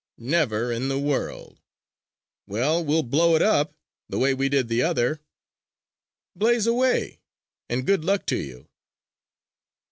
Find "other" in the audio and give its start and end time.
4.81-5.21